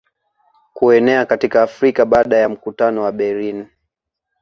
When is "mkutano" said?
2.49-3.03